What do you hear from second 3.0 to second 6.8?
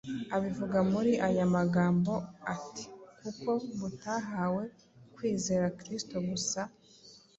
“Kuko mutahawe kwizera Kristo gusa,